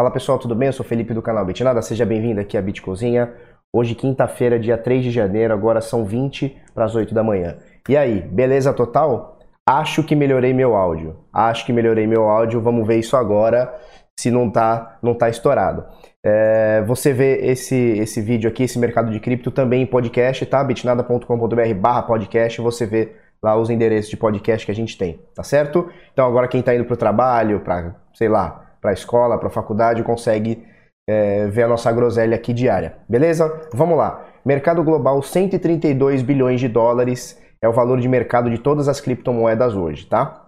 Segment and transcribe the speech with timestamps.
[0.00, 0.68] Fala pessoal, tudo bem?
[0.68, 3.34] Eu sou Felipe do canal Bitnada, seja bem-vindo aqui à Bitcozinha.
[3.72, 7.56] Hoje, quinta-feira, dia 3 de janeiro, agora são 20 para as 8 da manhã.
[7.88, 9.40] E aí, beleza total?
[9.68, 11.16] Acho que melhorei meu áudio.
[11.32, 13.74] Acho que melhorei meu áudio, vamos ver isso agora,
[14.16, 15.84] se não tá, não tá estourado.
[16.24, 20.62] É, você vê esse, esse vídeo aqui, esse mercado de cripto, também em podcast, tá?
[20.62, 25.42] bitnada.com.br barra podcast, você vê lá os endereços de podcast que a gente tem, tá
[25.42, 25.90] certo?
[26.12, 29.48] Então agora quem está indo para o trabalho, para, sei lá, para a escola, para
[29.48, 30.64] a faculdade, consegue
[31.08, 32.96] é, ver a nossa groselha aqui diária.
[33.08, 33.68] Beleza?
[33.72, 34.26] Vamos lá.
[34.44, 39.74] Mercado global, 132 bilhões de dólares é o valor de mercado de todas as criptomoedas
[39.74, 40.44] hoje, tá?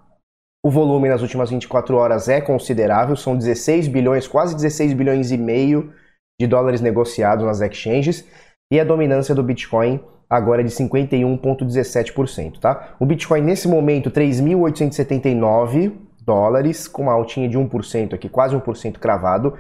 [0.65, 5.39] O volume nas últimas 24 horas é considerável, são 16 bilhões, quase 16 bilhões e
[5.39, 5.93] meio
[6.39, 8.27] de dólares negociados nas exchanges,
[8.73, 12.95] e a dominância do Bitcoin agora é de 51,17%, tá?
[13.01, 19.55] O Bitcoin nesse momento 3.879 dólares, com uma altinha de 1% aqui, quase 1% cravado.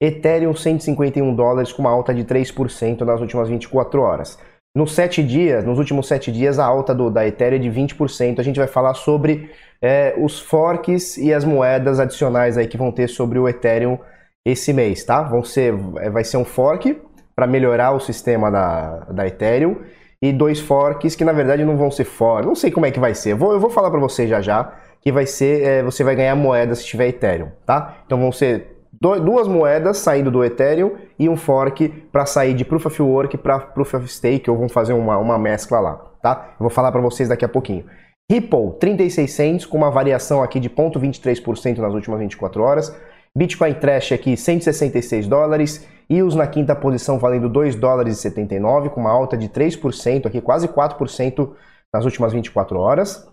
[0.00, 4.38] Ethereum 151 dólares com uma alta de 3% nas últimas 24 horas.
[4.76, 8.38] Nos sete dias, nos últimos sete dias, a alta do, da Ethereum é de 20%.
[8.38, 9.50] A gente vai falar sobre
[9.80, 13.98] é, os forks e as moedas adicionais aí que vão ter sobre o Ethereum
[14.44, 15.22] esse mês, tá?
[15.22, 17.00] Vão ser, é, vai ser um fork
[17.34, 19.76] para melhorar o sistema da, da Ethereum
[20.20, 22.46] e dois forks que na verdade não vão ser forks.
[22.46, 23.32] Não sei como é que vai ser.
[23.32, 24.74] Eu vou, eu vou falar para você já já
[25.06, 27.98] que vai ser, é, você vai ganhar moeda se tiver Ethereum, tá?
[28.04, 32.86] Então vão ser duas moedas saindo do Ethereum e um fork para sair de Proof
[32.86, 36.48] of Work para Proof of Stake, ou vão fazer uma, uma mescla lá, tá?
[36.54, 37.84] Eu vou falar para vocês daqui a pouquinho.
[38.28, 42.92] Ripple, 36 cents, com uma variação aqui de 0,23% nas últimas 24 horas.
[43.32, 45.86] Bitcoin Trash aqui, 166 dólares.
[46.10, 50.40] EOS na quinta posição, valendo 2 dólares e 79, com uma alta de 3% aqui,
[50.40, 51.48] quase 4%
[51.94, 53.24] nas últimas 24 horas.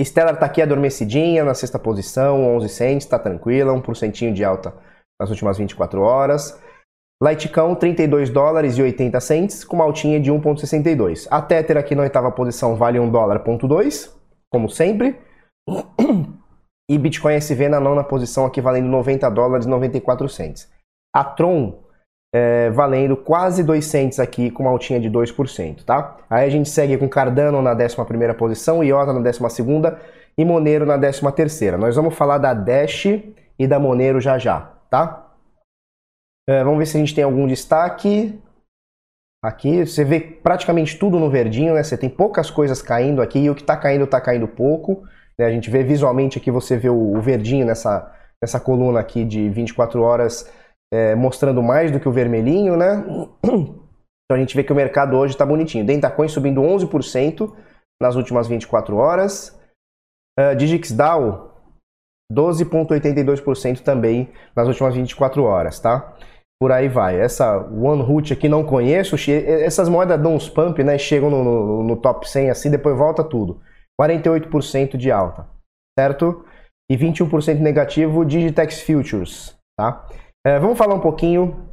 [0.00, 4.74] Stellar está aqui adormecidinha na sexta posição, 11 cents, está tranquila, 1% de alta
[5.20, 6.60] nas últimas 24 horas.
[7.22, 11.28] Litecoin, 32 dólares e 80 cents, com uma altinha de 1,62.
[11.30, 14.12] A Tether aqui na oitava posição vale 1 dólar, ponto 2,
[14.50, 15.20] como sempre.
[16.90, 20.68] E Bitcoin SV na nona posição aqui valendo 90 dólares e 94 cents.
[21.14, 21.80] A Tron
[22.34, 26.16] é, valendo quase 2 cents aqui com uma altinha de 2%, tá?
[26.30, 29.98] Aí a gente segue com Cardano na 11ª posição, IOTA na 12ª
[30.36, 31.76] e Monero na 13ª.
[31.76, 33.06] Nós vamos falar da Dash
[33.58, 35.30] e da Monero já já, tá?
[36.48, 38.40] É, vamos ver se a gente tem algum destaque.
[39.44, 41.82] Aqui você vê praticamente tudo no verdinho, né?
[41.82, 45.02] Você tem poucas coisas caindo aqui e o que está caindo está caindo pouco.
[45.38, 45.46] Né?
[45.46, 48.10] A gente vê visualmente aqui, você vê o, verdinho nessa,
[48.40, 50.48] nessa coluna aqui de 24 horas
[50.92, 53.04] é, mostrando mais do que o vermelhinho, né?
[54.24, 55.84] Então a gente vê que o mercado hoje está bonitinho.
[55.84, 57.52] Dentacoin subindo 11%
[58.00, 59.60] nas últimas 24 horas.
[60.38, 61.52] Uh, DigixDAO
[62.32, 66.16] 12,82% também nas últimas 24 horas, tá?
[66.58, 67.20] Por aí vai.
[67.20, 69.16] Essa OneRoot aqui não conheço.
[69.30, 70.96] Essas moedas dão uns pump, né?
[70.96, 73.60] Chegam no, no, no top 100 assim, depois volta tudo.
[74.00, 75.46] 48% de alta,
[75.98, 76.44] certo?
[76.90, 80.08] E 21% negativo Digitex Futures, tá?
[80.44, 81.68] É, vamos falar um pouquinho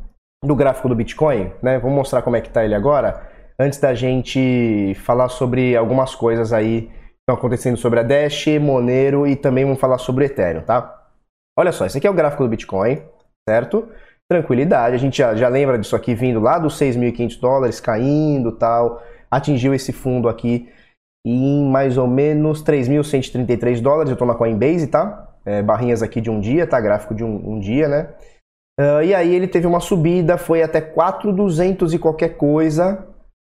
[0.45, 1.79] do gráfico do Bitcoin, né?
[1.79, 3.27] Vamos mostrar como é que está ele agora,
[3.59, 9.25] antes da gente falar sobre algumas coisas aí que estão acontecendo sobre a Dash, Monero
[9.25, 11.07] e também vamos falar sobre o Ethereum, tá?
[11.57, 13.01] Olha só, esse aqui é o gráfico do Bitcoin,
[13.49, 13.89] certo?
[14.31, 19.01] Tranquilidade, a gente já, já lembra disso aqui vindo lá dos 6.500 dólares, caindo tal,
[19.31, 20.71] atingiu esse fundo aqui
[21.25, 25.27] em mais ou menos 3.133 dólares, eu estou na Coinbase, tá?
[25.43, 26.79] É, barrinhas aqui de um dia, tá?
[26.79, 28.09] Gráfico de um, um dia, né?
[28.79, 33.05] Uh, e aí ele teve uma subida, foi até 4,200 e qualquer coisa.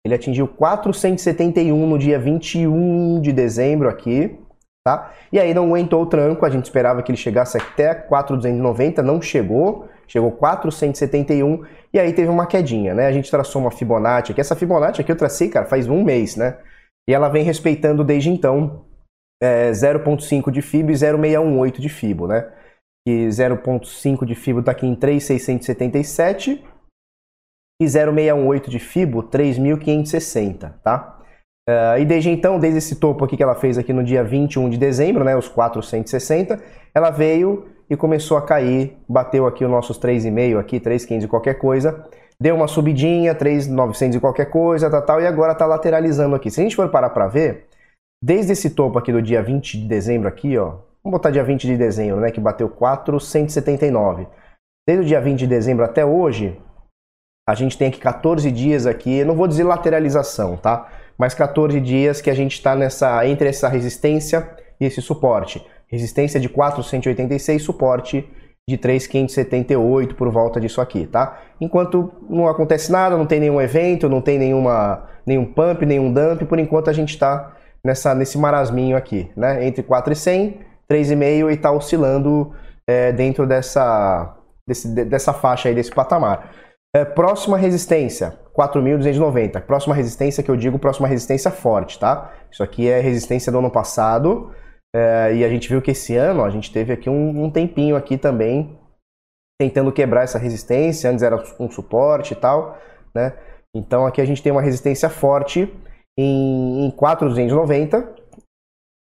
[0.03, 4.39] Ele atingiu 471 no dia 21 de dezembro aqui,
[4.83, 5.13] tá?
[5.31, 9.21] E aí não aguentou o tranco, a gente esperava que ele chegasse até 4,290, não
[9.21, 13.05] chegou, chegou 471 e aí teve uma quedinha, né?
[13.05, 16.35] A gente traçou uma Fibonacci aqui, essa Fibonacci aqui eu tracei, cara, faz um mês,
[16.35, 16.57] né?
[17.07, 18.85] E ela vem respeitando desde então
[19.39, 22.47] é, 0,5 de FIB e 0,618 de FIBO, né?
[23.05, 26.61] Que 0.5 de FIBO está aqui em 3.677
[27.81, 31.17] e 0.618 de FIBO 3.560, tá?
[31.69, 34.69] Uh, e desde então, desde esse topo aqui que ela fez aqui no dia 21
[34.69, 36.61] de dezembro, né, os 460,
[36.93, 41.55] ela veio e começou a cair, bateu aqui os nossos 3,5 aqui, 3,500 e qualquer
[41.55, 42.05] coisa,
[42.39, 46.49] deu uma subidinha, 3,900 e qualquer coisa, tal, tal, e agora está lateralizando aqui.
[46.49, 47.67] Se a gente for parar para ver,
[48.23, 51.65] desde esse topo aqui do dia 20 de dezembro aqui, ó, Vamos botar dia 20
[51.65, 54.27] de dezembro, né, que bateu 479.
[54.87, 56.59] Desde o dia 20 de dezembro até hoje,
[57.47, 60.89] a gente tem aqui 14 dias aqui, não vou dizer lateralização, tá?
[61.17, 64.47] Mas 14 dias que a gente está nessa entre essa resistência
[64.79, 65.65] e esse suporte.
[65.87, 68.29] Resistência de 486, suporte
[68.69, 71.39] de 3,578 por volta disso aqui, tá?
[71.59, 76.45] Enquanto não acontece nada, não tem nenhum evento, não tem nenhuma, nenhum pump, nenhum dump,
[76.45, 77.53] por enquanto a gente está
[77.83, 79.65] nessa, nesse marasminho aqui, né?
[79.65, 82.53] Entre 4,100, 3,5 e está oscilando
[82.87, 84.35] é, dentro dessa,
[84.67, 86.51] desse, dessa faixa aí, desse patamar.
[86.93, 89.61] É, próxima resistência, 4.290.
[89.61, 92.33] Próxima resistência que eu digo, próxima resistência forte, tá?
[92.51, 94.51] Isso aqui é resistência do ano passado.
[94.93, 97.95] É, e a gente viu que esse ano a gente teve aqui um, um, tempinho
[97.95, 98.77] aqui também
[99.57, 101.09] tentando quebrar essa resistência.
[101.09, 102.77] Antes era um suporte e tal,
[103.15, 103.33] né?
[103.73, 105.73] Então aqui a gente tem uma resistência forte
[106.19, 108.20] em, em 4.290.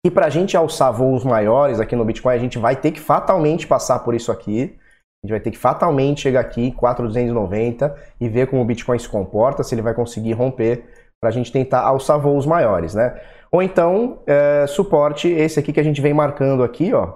[0.05, 2.99] E para a gente alçar voos maiores aqui no Bitcoin, a gente vai ter que
[2.99, 4.77] fatalmente passar por isso aqui.
[5.21, 8.97] A gente vai ter que fatalmente chegar aqui em 4.290 e ver como o Bitcoin
[8.97, 10.85] se comporta, se ele vai conseguir romper
[11.21, 13.19] para a gente tentar alçar voos maiores, né?
[13.51, 17.13] Ou então, é, suporte esse aqui que a gente vem marcando aqui, ó,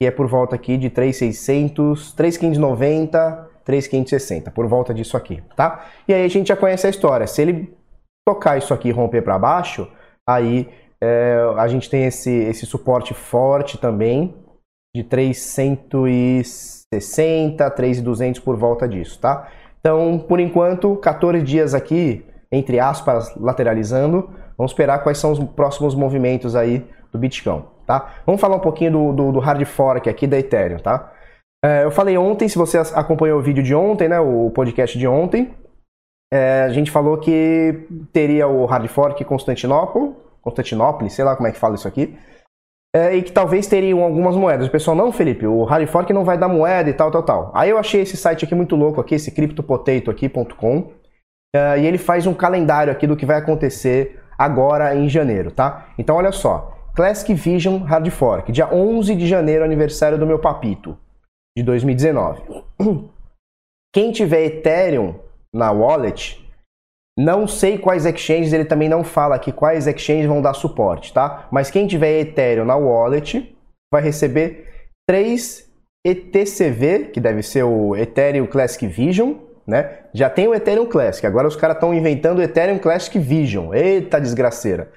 [0.00, 5.86] que é por volta aqui de 3.600, 3.590, 3.560, por volta disso aqui, tá?
[6.06, 7.26] E aí a gente já conhece a história.
[7.26, 7.76] Se ele
[8.24, 9.90] tocar isso aqui e romper para baixo,
[10.28, 10.68] aí
[11.02, 14.34] é, a gente tem esse, esse suporte forte também,
[14.94, 19.48] de 360, 3,200 por volta disso, tá?
[19.78, 24.28] Então, por enquanto, 14 dias aqui, entre aspas, lateralizando.
[24.58, 28.16] Vamos esperar quais são os próximos movimentos aí do Bitcoin, tá?
[28.26, 31.12] Vamos falar um pouquinho do, do, do hard fork aqui da Ethereum, tá?
[31.64, 35.06] É, eu falei ontem, se você acompanhou o vídeo de ontem, né, o podcast de
[35.06, 35.54] ontem,
[36.32, 41.52] é, a gente falou que teria o hard fork Constantinopla, Constantinopla, sei lá como é
[41.52, 42.16] que fala isso aqui,
[42.94, 44.66] é, e que talvez teriam algumas moedas.
[44.66, 47.52] O pessoal, não, Felipe, o hard fork não vai dar moeda e tal, tal, tal.
[47.54, 50.92] Aí eu achei esse site aqui muito louco aqui, esse CryptoPotato.com,
[51.54, 55.88] é, e ele faz um calendário aqui do que vai acontecer agora em janeiro, tá?
[55.98, 60.98] Então olha só, Classic Vision Hard Fork, dia 11 de janeiro, aniversário do meu papito,
[61.56, 62.42] de 2019.
[63.92, 65.16] Quem tiver Ethereum
[65.52, 66.44] na wallet,
[67.20, 71.46] não sei quais exchanges, ele também não fala aqui quais exchanges vão dar suporte, tá?
[71.50, 73.54] Mas quem tiver Ethereum na wallet
[73.92, 75.70] vai receber 3
[76.06, 79.34] ETCV, que deve ser o Ethereum Classic Vision,
[79.66, 79.98] né?
[80.14, 83.74] Já tem o Ethereum Classic, agora os caras estão inventando o Ethereum Classic Vision.
[83.74, 84.90] Eita desgraceira.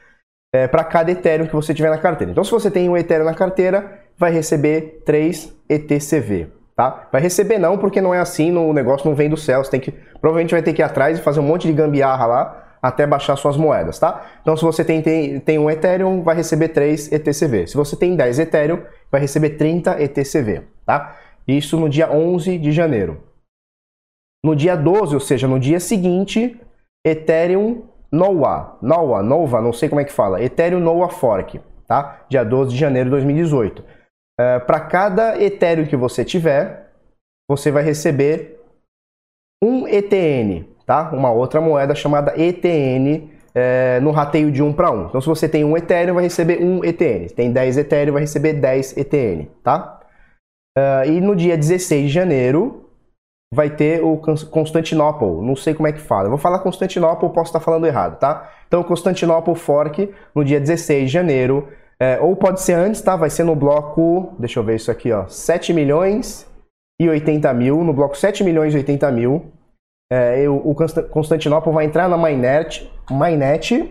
[0.56, 2.32] É, para cada Ethereum que você tiver na carteira.
[2.32, 7.08] Então, se você tem um Ethereum na carteira, vai receber 3 ETCV tá?
[7.12, 9.80] Vai receber não, porque não é assim, o negócio não vem do céu, você tem
[9.80, 13.08] que, provavelmente vai ter que ir atrás e fazer um monte de gambiarra lá até
[13.08, 14.26] baixar suas moedas, tá?
[14.42, 17.68] Então se você tem, tem, tem um Ethereum, vai receber 3 ETCV.
[17.68, 21.16] Se você tem 10 Ethereum, vai receber 30 ETCV, tá?
[21.48, 23.24] Isso no dia 11 de janeiro.
[24.44, 26.60] No dia 12, ou seja, no dia seguinte,
[27.06, 32.26] Ethereum Noah, Noah, Nova, não sei como é que fala, Ethereum Noah Fork, tá?
[32.30, 33.84] Dia 12 de janeiro de 2018.
[34.40, 36.92] Uh, Para cada Ethereum que você tiver,
[37.50, 38.60] você vai receber
[39.64, 41.12] um ETN, tá?
[41.12, 45.08] Uma outra moeda chamada ETN é, no rateio de 1 para 1.
[45.08, 47.30] Então, se você tem um Ethereum, vai receber um ETN.
[47.30, 50.00] Se tem 10 Ethereum, vai receber 10 ETN, tá?
[50.78, 52.90] Uh, e no dia 16 de janeiro,
[53.54, 55.42] vai ter o Constantinopla.
[55.42, 56.26] Não sei como é que fala.
[56.26, 58.52] Eu vou falar Constantinopla, posso estar falando errado, tá?
[58.68, 61.70] Então, Constantinopla Fork, no dia 16 de janeiro,
[62.04, 63.16] é, ou pode ser antes, tá?
[63.16, 66.46] Vai ser no bloco, deixa eu ver isso aqui, ó, 7 milhões
[67.00, 69.54] e 80 mil, no bloco 7 milhões e 80 mil.
[70.12, 70.76] É, o
[71.10, 73.90] Constantinopla vai entrar na Mainnet, Mainnet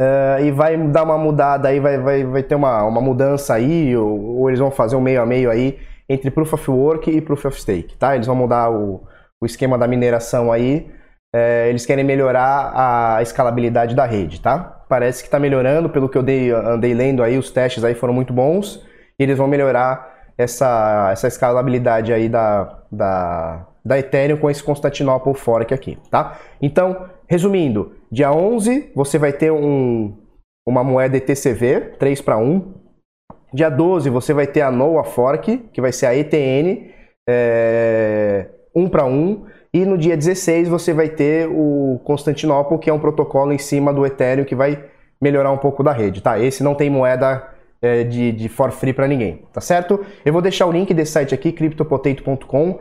[0.00, 3.94] é, e vai dar uma mudada aí, vai, vai, vai ter uma, uma mudança aí,
[3.94, 5.78] ou, ou, eles vão fazer um meio a meio aí
[6.08, 8.14] entre Proof of Work e Proof of Stake, tá?
[8.14, 9.06] Eles vão mudar o,
[9.38, 10.90] o esquema da mineração aí,
[11.34, 14.81] é, eles querem melhorar a escalabilidade da rede, tá?
[14.92, 18.12] Parece que está melhorando, pelo que eu dei, andei lendo aí, os testes aí foram
[18.12, 18.84] muito bons,
[19.18, 25.32] e eles vão melhorar essa, essa escalabilidade aí da, da, da Ethereum com esse Constantinople
[25.32, 26.38] Fork aqui, tá?
[26.60, 30.14] Então, resumindo, dia 11 você vai ter um,
[30.68, 32.74] uma moeda ETCV, 3 para 1.
[33.50, 36.90] Dia 12 você vai ter a NOAA Fork, que vai ser a ETN,
[37.26, 38.46] é,
[38.76, 39.46] 1 para 1.
[39.74, 43.92] E no dia 16 você vai ter o Constantinopla, que é um protocolo em cima
[43.92, 44.84] do Ethereum que vai
[45.20, 46.38] melhorar um pouco da rede, tá?
[46.38, 47.48] Esse não tem moeda
[47.80, 50.04] é, de, de for free para ninguém, tá certo?
[50.24, 52.80] Eu vou deixar o link desse site aqui, cryptopotato.com,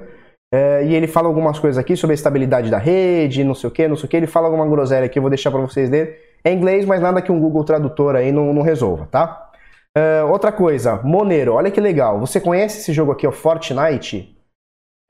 [0.53, 3.71] é, e ele fala algumas coisas aqui sobre a estabilidade da rede, não sei o
[3.71, 4.17] que, não sei o que.
[4.17, 6.13] Ele fala alguma groselha aqui, eu vou deixar para vocês lerem.
[6.43, 9.49] É inglês, mas nada que um Google Tradutor aí não, não resolva, tá?
[9.95, 12.19] É, outra coisa, Monero, olha que legal.
[12.19, 14.35] Você conhece esse jogo aqui, o Fortnite?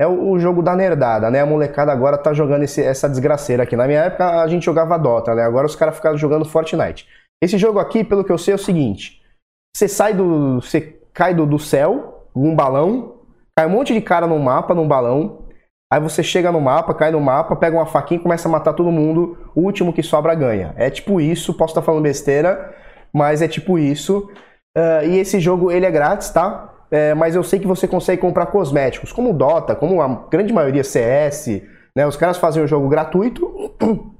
[0.01, 1.41] É o, o, jogo da nerdada, né?
[1.41, 3.75] A molecada agora tá jogando esse, essa desgraceira aqui.
[3.75, 5.43] Na minha época a gente jogava Dota, né?
[5.43, 7.07] Agora os caras ficaram jogando Fortnite.
[7.39, 9.21] Esse jogo aqui, pelo que eu sei, é o seguinte:
[9.77, 10.59] você sai do.
[10.59, 13.19] Você cai do, do céu, um balão,
[13.55, 15.45] cai um monte de cara no mapa, num balão.
[15.93, 18.73] Aí você chega no mapa, cai no mapa, pega uma faquinha e começa a matar
[18.73, 19.37] todo mundo.
[19.53, 20.73] O último que sobra ganha.
[20.77, 22.73] É tipo isso, posso estar falando besteira,
[23.13, 24.31] mas é tipo isso.
[24.75, 26.70] Uh, e esse jogo ele é grátis, tá?
[26.91, 30.83] É, mas eu sei que você consegue comprar cosméticos, como Dota, como a grande maioria
[30.83, 31.61] CS,
[31.95, 32.05] né?
[32.05, 33.73] Os caras fazem o jogo gratuito.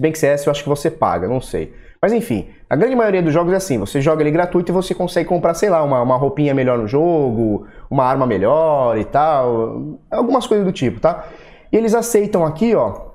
[0.00, 1.72] Bem que CS eu acho que você paga, não sei.
[2.02, 4.94] Mas enfim, a grande maioria dos jogos é assim: você joga ele gratuito e você
[4.94, 9.98] consegue comprar, sei lá, uma, uma roupinha melhor no jogo, uma arma melhor e tal,
[10.10, 11.26] algumas coisas do tipo, tá?
[11.70, 13.12] E eles aceitam aqui, ó.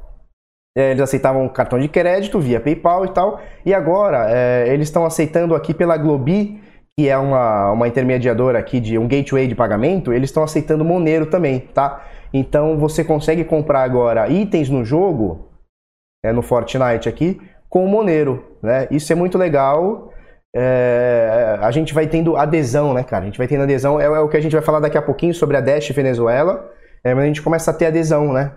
[0.75, 5.06] É, eles aceitavam cartão de crédito via PayPal e tal, e agora é, eles estão
[5.06, 6.62] aceitando aqui pela Globi,
[7.00, 11.27] que é uma, uma intermediadora aqui de um gateway de pagamento, eles estão aceitando Monero
[11.27, 12.04] também, tá?
[12.34, 15.48] Então você consegue comprar agora itens no jogo,
[16.25, 17.39] é, no Fortnite aqui,
[17.70, 18.88] com o Monero, né?
[18.89, 20.12] Isso é muito legal.
[20.56, 23.24] É, a gente vai tendo adesão, né, cara?
[23.24, 24.01] A gente vai tendo adesão.
[24.01, 26.68] É, é, o que a gente vai falar daqui a pouquinho sobre a Dash Venezuela.
[27.04, 28.54] É, mas a gente começa a ter adesão, né?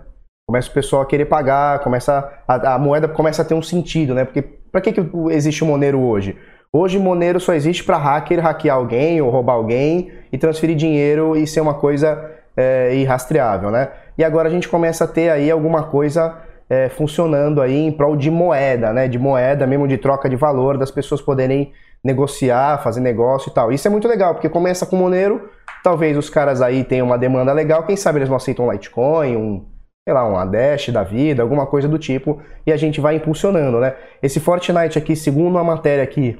[0.49, 4.15] Começa o pessoal a querer pagar, começa a, a moeda começa a ter um sentido,
[4.15, 4.25] né?
[4.25, 6.35] Porque para que, que existe o Monero hoje?
[6.73, 11.45] Hoje Monero só existe para hacker hackear alguém ou roubar alguém e transferir dinheiro e
[11.45, 13.89] ser uma coisa é, irrastreável, né?
[14.17, 16.37] E agora a gente começa a ter aí alguma coisa
[16.69, 19.09] é, funcionando aí em prol de moeda, né?
[19.09, 23.69] De moeda mesmo, de troca de valor, das pessoas poderem negociar, fazer negócio e tal.
[23.73, 25.49] Isso é muito legal, porque começa com Monero,
[25.83, 29.35] talvez os caras aí tenham uma demanda legal, quem sabe eles não aceitam um Litecoin,
[29.35, 29.65] um,
[30.07, 33.77] sei lá, um Dash da vida, alguma coisa do tipo, e a gente vai impulsionando,
[33.81, 33.93] né?
[34.23, 36.39] Esse Fortnite aqui, segundo a matéria aqui,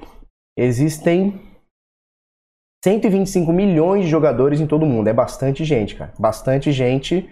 [0.58, 1.40] existem
[2.84, 5.08] 125 milhões de jogadores em todo mundo.
[5.08, 6.14] É bastante gente, cara.
[6.18, 7.30] Bastante gente.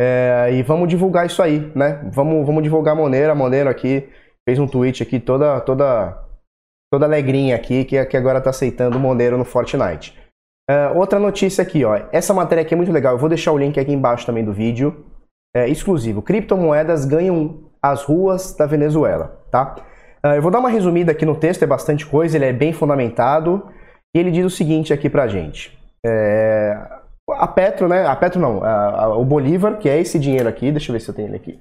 [0.00, 2.08] É, e vamos divulgar isso aí, né?
[2.12, 3.32] Vamos, vamos divulgar a Monero.
[3.32, 4.08] A Monero aqui
[4.48, 6.20] fez um tweet aqui toda toda
[6.92, 10.16] toda alegrinha aqui que, que agora está aceitando o Monero no Fortnite.
[10.68, 11.94] É, outra notícia aqui, ó.
[12.12, 13.14] Essa matéria aqui é muito legal.
[13.14, 15.04] Eu vou deixar o link aqui embaixo também do vídeo.
[15.54, 16.22] É exclusivo.
[16.22, 19.76] Criptomoedas ganham as ruas da Venezuela, tá?
[20.24, 22.72] É, eu vou dar uma resumida aqui no texto, é bastante coisa, ele é bem
[22.72, 23.68] fundamentado.
[24.14, 25.76] E ele diz o seguinte aqui pra gente.
[26.06, 26.78] É,
[27.32, 28.06] a Petro, né?
[28.06, 31.00] A Petro não, a, a, o Bolívar, que é esse dinheiro aqui, deixa eu ver
[31.00, 31.60] se eu tenho ele aqui.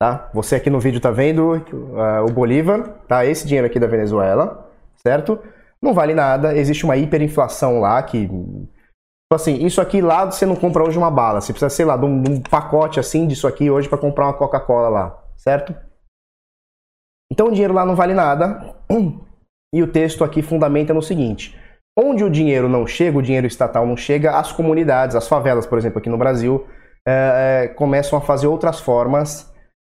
[0.00, 0.30] Tá?
[0.32, 3.24] Você aqui no vídeo tá vendo uh, o Bolívar, tá?
[3.24, 4.70] Esse dinheiro aqui da Venezuela,
[5.06, 5.38] certo?
[5.82, 8.26] Não vale nada, existe uma hiperinflação lá que.
[8.26, 11.40] Tipo assim, isso aqui lá você não compra hoje uma bala.
[11.40, 14.26] Você precisa, sei lá, de um, de um pacote assim disso aqui hoje para comprar
[14.26, 15.74] uma Coca-Cola lá, certo?
[17.30, 18.74] Então o dinheiro lá não vale nada.
[19.72, 21.56] E o texto aqui fundamenta no seguinte:
[21.96, 25.78] Onde o dinheiro não chega, o dinheiro estatal não chega, as comunidades, as favelas, por
[25.78, 26.66] exemplo, aqui no Brasil,
[27.06, 29.48] é, é, começam a fazer outras formas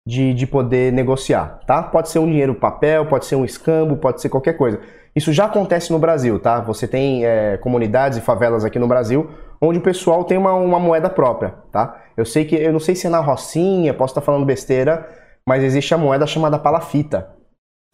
[0.07, 1.83] de, de poder negociar, tá?
[1.83, 4.79] Pode ser um dinheiro papel, pode ser um escambo, pode ser qualquer coisa.
[5.15, 6.59] Isso já acontece no Brasil, tá?
[6.61, 9.29] Você tem é, comunidades e favelas aqui no Brasil
[9.61, 12.01] onde o pessoal tem uma, uma moeda própria, tá?
[12.15, 15.07] Eu sei que, eu não sei se é na Rocinha, posso estar falando besteira,
[15.47, 17.29] mas existe a moeda chamada palafita,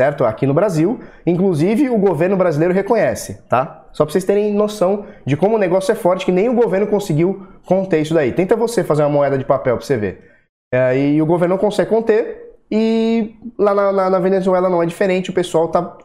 [0.01, 0.25] certo?
[0.25, 3.85] Aqui no Brasil, inclusive o governo brasileiro reconhece, tá?
[3.91, 6.87] Só para vocês terem noção de como o negócio é forte, que nem o governo
[6.87, 8.31] conseguiu conter isso daí.
[8.31, 10.31] Tenta você fazer uma moeda de papel para você ver.
[10.73, 14.85] É, e o governo não consegue conter, e lá na, na, na, Venezuela não é
[14.87, 15.95] diferente, o pessoal tá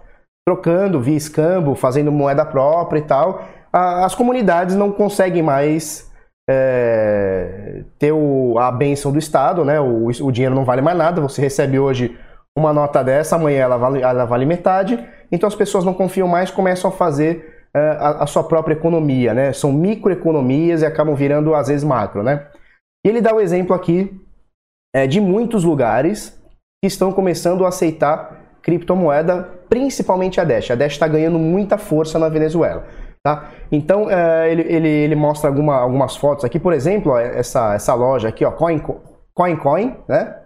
[0.46, 3.42] trocando via escambo, fazendo moeda própria e tal.
[3.72, 6.07] A, as comunidades não conseguem mais
[6.48, 9.78] é, ter o, a benção do Estado, né?
[9.78, 12.18] O, o dinheiro não vale mais nada, você recebe hoje
[12.56, 14.98] uma nota dessa, amanhã ela vale, ela vale metade,
[15.30, 19.34] então as pessoas não confiam mais, começam a fazer é, a, a, sua própria economia,
[19.34, 19.52] né?
[19.52, 22.46] São microeconomias e acabam virando às vezes macro, né?
[23.04, 24.10] E ele dá o exemplo aqui
[24.94, 26.36] é, de muitos lugares
[26.82, 30.70] que estão começando a aceitar criptomoeda, principalmente a Dash.
[30.70, 32.86] A Dash está ganhando muita força na Venezuela.
[33.25, 33.50] Tá?
[33.70, 37.94] Então é, ele, ele, ele, mostra alguma, algumas fotos aqui, por exemplo, ó, essa, essa
[37.94, 38.80] loja aqui, ó, Coin,
[39.34, 40.37] Coin Coin, né?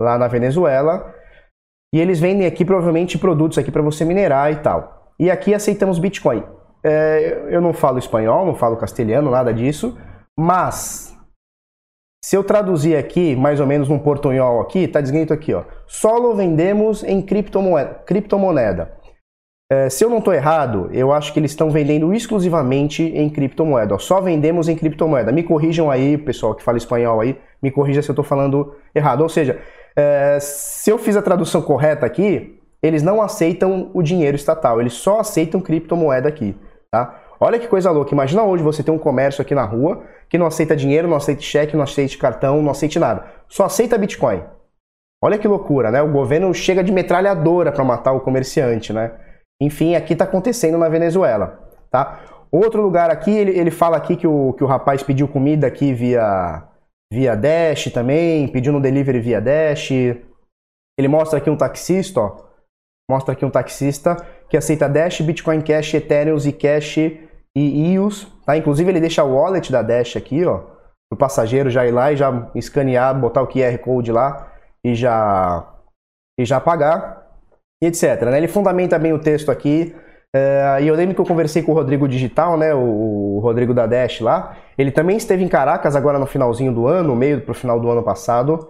[0.00, 1.14] Lá na Venezuela.
[1.94, 5.12] E eles vendem aqui provavelmente produtos aqui para você minerar e tal.
[5.18, 6.44] E aqui aceitamos Bitcoin.
[6.84, 9.98] É, eu não falo espanhol, não falo castelhano, nada disso,
[10.38, 11.14] mas
[12.24, 16.34] se eu traduzir aqui, mais ou menos num portunhol aqui, está escrito aqui, ó, solo
[16.34, 18.02] vendemos em criptomoeda.
[18.06, 18.99] criptomoeda.
[19.72, 23.94] É, se eu não estou errado, eu acho que eles estão vendendo exclusivamente em criptomoeda.
[23.94, 25.30] Ó, só vendemos em criptomoeda.
[25.30, 29.20] Me corrijam aí, pessoal que fala espanhol aí, me corrija se eu estou falando errado.
[29.20, 29.60] Ou seja,
[29.94, 34.94] é, se eu fiz a tradução correta aqui, eles não aceitam o dinheiro estatal, eles
[34.94, 36.56] só aceitam criptomoeda aqui.
[36.90, 37.20] Tá?
[37.38, 38.12] Olha que coisa louca.
[38.12, 41.42] Imagina hoje você ter um comércio aqui na rua que não aceita dinheiro, não aceita
[41.42, 43.24] cheque, não aceita cartão, não aceita nada.
[43.48, 44.42] Só aceita Bitcoin.
[45.22, 46.02] Olha que loucura, né?
[46.02, 49.12] O governo chega de metralhadora para matar o comerciante, né?
[49.60, 52.20] Enfim, aqui está acontecendo na Venezuela, tá?
[52.50, 55.92] Outro lugar aqui, ele, ele fala aqui que o, que o rapaz pediu comida aqui
[55.92, 56.66] via,
[57.12, 59.90] via Dash também, pediu no delivery via Dash.
[59.90, 62.50] Ele mostra aqui um taxista, ó.
[63.08, 64.16] Mostra aqui um taxista
[64.48, 66.98] que aceita Dash, Bitcoin Cash, Ethereum, Zcash
[67.56, 68.56] e EOS, tá?
[68.56, 70.62] Inclusive ele deixa o wallet da Dash aqui, ó,
[71.12, 74.52] o passageiro já ir lá e já escanear, botar o QR Code lá
[74.84, 75.68] e já
[76.38, 77.19] e já pagar
[77.82, 78.22] e etc.
[78.22, 78.38] Né?
[78.38, 79.94] Ele fundamenta bem o texto aqui.
[80.34, 83.86] É, e eu lembro que eu conversei com o Rodrigo Digital, né, o, Rodrigo da
[83.86, 84.56] Dash lá.
[84.78, 88.02] Ele também esteve em Caracas agora no finalzinho do ano, meio pro final do ano
[88.02, 88.68] passado.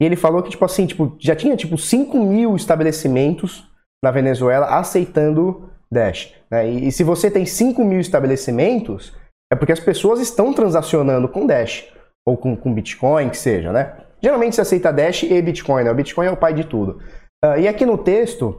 [0.00, 3.68] E ele falou que, tipo assim, tipo, já tinha tipo 5 mil estabelecimentos
[4.02, 6.32] na Venezuela aceitando Dash.
[6.50, 6.70] Né?
[6.70, 9.16] E, e, se você tem 5 mil estabelecimentos,
[9.52, 11.92] é porque as pessoas estão transacionando com Dash.
[12.26, 13.96] Ou com, com Bitcoin, que seja, né?
[14.22, 15.90] Geralmente se aceita Dash e Bitcoin, né?
[15.90, 17.00] O Bitcoin é o pai de tudo.
[17.44, 18.58] Uh, e aqui no texto,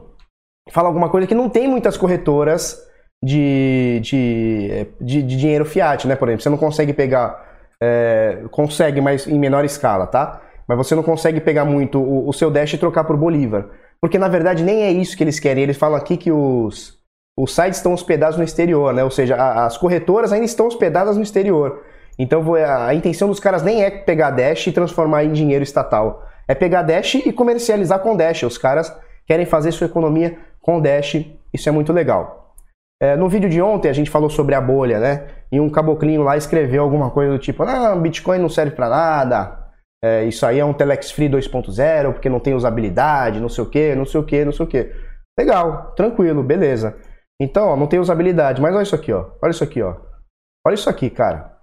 [0.70, 2.78] fala alguma coisa que não tem muitas corretoras
[3.22, 6.16] de, de, de, de dinheiro fiat, né?
[6.16, 7.48] Por exemplo, você não consegue pegar...
[7.82, 10.42] É, consegue, mas em menor escala, tá?
[10.68, 13.70] Mas você não consegue pegar muito o, o seu Dash e trocar por Bolívar.
[14.00, 15.62] Porque na verdade nem é isso que eles querem.
[15.62, 16.98] Eles falam aqui que os,
[17.38, 19.02] os sites estão hospedados no exterior, né?
[19.02, 21.82] Ou seja, a, as corretoras ainda estão hospedadas no exterior.
[22.18, 26.22] Então a, a intenção dos caras nem é pegar Dash e transformar em dinheiro estatal.
[26.50, 28.42] É pegar Dash e comercializar com Dash.
[28.42, 28.92] Os caras
[29.24, 31.24] querem fazer sua economia com Dash.
[31.54, 32.56] Isso é muito legal.
[33.00, 35.28] É, no vídeo de ontem a gente falou sobre a bolha, né?
[35.52, 39.60] E um caboclinho lá escreveu alguma coisa do tipo: Ah, Bitcoin não serve para nada,
[40.02, 43.70] é, isso aí é um Telex Free 2.0, porque não tem usabilidade, não sei o
[43.70, 44.92] que, não sei o que, não sei o que.
[45.38, 46.96] Legal, tranquilo, beleza.
[47.40, 49.30] Então, ó, não tem usabilidade, mas olha isso aqui, ó.
[49.42, 49.96] Olha isso aqui, ó.
[50.66, 51.59] Olha isso aqui, cara.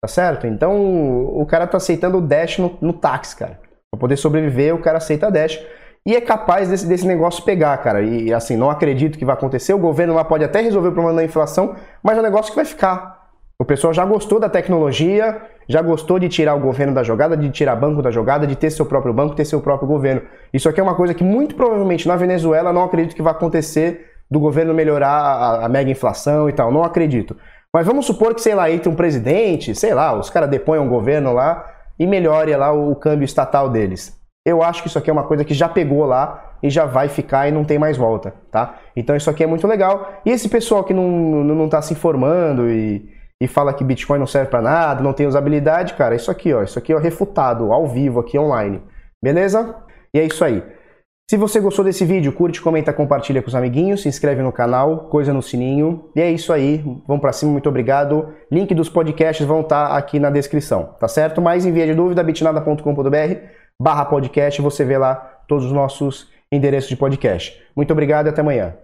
[0.00, 0.46] Tá certo?
[0.46, 3.60] Então, o cara tá aceitando o Dash no, no táxi, cara.
[3.90, 5.60] Pra poder sobreviver, o cara aceita Dash.
[6.06, 8.00] E é capaz desse, desse negócio pegar, cara.
[8.00, 9.74] E assim, não acredito que vai acontecer.
[9.74, 12.56] O governo lá pode até resolver o problema da inflação, mas é um negócio que
[12.56, 13.18] vai ficar.
[13.60, 17.50] O pessoal já gostou da tecnologia, já gostou de tirar o governo da jogada, de
[17.50, 20.22] tirar banco da jogada, de ter seu próprio banco, ter seu próprio governo.
[20.54, 24.12] Isso aqui é uma coisa que muito provavelmente na Venezuela não acredito que vai acontecer
[24.30, 26.70] do governo melhorar a, a mega inflação e tal.
[26.70, 27.36] Não acredito.
[27.74, 30.88] Mas vamos supor que, sei lá, entre um presidente, sei lá, os caras deponham o
[30.88, 31.66] governo lá
[31.98, 34.16] e melhore lá o, o câmbio estatal deles.
[34.46, 37.08] Eu acho que isso aqui é uma coisa que já pegou lá e já vai
[37.08, 38.76] ficar e não tem mais volta, tá?
[38.96, 40.20] Então isso aqui é muito legal.
[40.24, 43.06] E esse pessoal que não, não, não tá se informando e,
[43.40, 46.62] e fala que Bitcoin não serve para nada, não tem usabilidade, cara, isso aqui, ó,
[46.62, 48.82] isso aqui é refutado ao vivo aqui online.
[49.22, 49.76] Beleza?
[50.14, 50.62] E é isso aí.
[51.30, 55.10] Se você gostou desse vídeo, curte, comenta, compartilha com os amiguinhos, se inscreve no canal,
[55.10, 56.08] coisa no sininho.
[56.16, 56.82] E é isso aí.
[57.06, 58.32] Vamos para cima, muito obrigado.
[58.50, 61.42] Link dos podcasts vão estar tá aqui na descrição, tá certo?
[61.42, 63.34] Mais envia de dúvida bitnada.com.br
[63.78, 67.62] barra podcast, você vê lá todos os nossos endereços de podcast.
[67.76, 68.78] Muito obrigado e até amanhã.